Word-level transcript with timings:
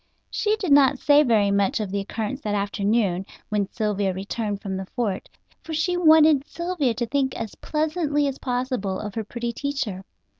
She 0.31 0.55
did 0.55 0.71
not 0.71 0.97
say 0.97 1.21
very 1.21 1.51
much 1.51 1.79
of 1.79 1.91
the 1.91 1.99
occurrence 1.99 2.41
that 2.41 2.55
afternoon, 2.55 3.23
when 3.49 3.67
Sylvia 3.71 4.13
returned 4.15 4.59
from 4.59 4.75
the 4.75 4.87
fort, 4.87 5.29
for 5.61 5.75
she 5.75 5.95
wanted 5.95 6.47
Sylvia 6.47 6.95
to 6.95 7.05
think 7.05 7.35
as 7.35 7.53
pleasantly 7.53 8.25
as 8.27 8.39
possible 8.39 8.99
of 8.99 9.13
her 9.13 9.23
pretty 9.23 9.53
teacher. 9.53 10.03